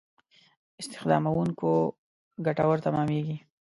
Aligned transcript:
استخداموونکو 0.81 1.71
ګټور 2.45 2.77
تمامېږي. 2.85 3.37